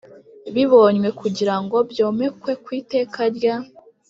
[0.53, 3.55] Bibonywe kugira ngo byomekwe ku Iteka rya